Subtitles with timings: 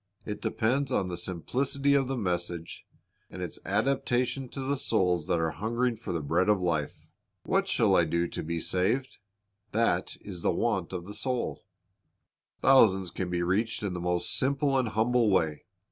[0.25, 2.85] It depends upon the simplicity of the message
[3.29, 7.05] and its adapta tion to the souls that are hungering for the bread of life.
[7.43, 9.19] "What shall I do to be saved?"—
[9.73, 11.65] this is the want of the soul.
[12.63, 15.65] 232 Christ's Object Lessons Thousands can be reached in the most simple and humble way.